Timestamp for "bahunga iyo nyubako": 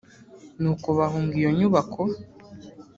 0.97-2.01